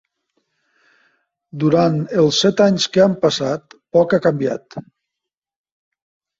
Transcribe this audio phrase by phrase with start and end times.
[1.65, 4.83] Durant els set anys que han passat, poc ha canviat.